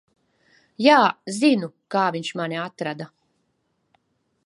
[0.85, 0.95] Jā,
[1.35, 3.11] zinu, kā viņš mani atrada.